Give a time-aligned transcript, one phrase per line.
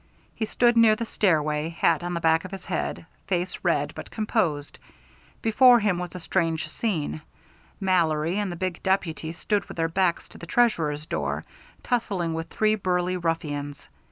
[0.33, 4.09] He stood near the stairway, hat on the back of his head, face red but
[4.09, 4.79] composed.
[5.43, 7.21] Before him was a strange scene.
[7.79, 11.45] Mallory and the big deputy stood with their backs to the Treasurer's door,
[11.83, 13.89] tussling with three burly ruffians.